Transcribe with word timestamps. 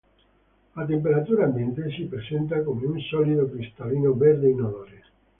A 0.81 0.83
temperatura 0.91 1.45
ambiente 1.45 1.91
si 1.91 2.05
presenta 2.05 2.63
come 2.63 2.87
un 2.87 2.99
solido 3.01 3.47
cristallino 3.51 4.15
verde 4.15 4.49
inodore. 4.49 5.01